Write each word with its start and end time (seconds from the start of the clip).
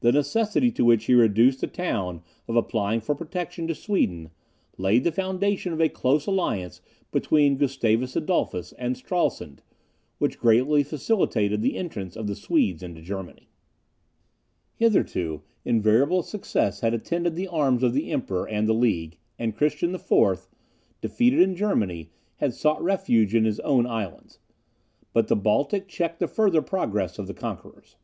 The 0.00 0.10
necessity 0.10 0.72
to 0.72 0.84
which 0.84 1.04
he 1.04 1.14
reduced 1.14 1.60
the 1.60 1.68
town 1.68 2.24
of 2.48 2.56
applying 2.56 3.00
for 3.00 3.14
protection 3.14 3.68
to 3.68 3.76
Sweden, 3.76 4.30
laid 4.76 5.04
the 5.04 5.12
foundation 5.12 5.72
of 5.72 5.80
a 5.80 5.88
close 5.88 6.26
alliance 6.26 6.80
between 7.12 7.56
Gustavus 7.56 8.16
Adolphus 8.16 8.72
and 8.72 8.96
Stralsund, 8.96 9.62
which 10.18 10.40
greatly 10.40 10.82
facilitated 10.82 11.62
the 11.62 11.76
entrance 11.76 12.16
of 12.16 12.26
the 12.26 12.34
Swedes 12.34 12.82
into 12.82 13.00
Germany. 13.00 13.48
Hitherto 14.74 15.42
invariable 15.64 16.24
success 16.24 16.80
had 16.80 16.92
attended 16.92 17.36
the 17.36 17.46
arms 17.46 17.84
of 17.84 17.94
the 17.94 18.10
Emperor 18.10 18.48
and 18.48 18.66
the 18.66 18.74
League, 18.74 19.16
and 19.38 19.54
Christian 19.56 19.94
IV., 19.94 20.48
defeated 21.00 21.38
in 21.38 21.54
Germany, 21.54 22.10
had 22.38 22.52
sought 22.52 22.82
refuge 22.82 23.32
in 23.32 23.44
his 23.44 23.60
own 23.60 23.86
islands; 23.86 24.40
but 25.12 25.28
the 25.28 25.36
Baltic 25.36 25.86
checked 25.86 26.18
the 26.18 26.26
further 26.26 26.62
progress 26.62 27.16
of 27.16 27.28
the 27.28 27.32
conquerors. 27.34 27.94